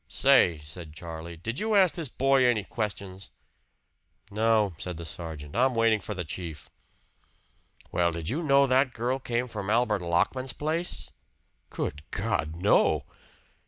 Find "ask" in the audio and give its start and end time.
1.75-1.93